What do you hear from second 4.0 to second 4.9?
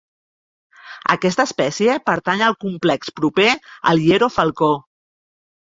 hierofalcó.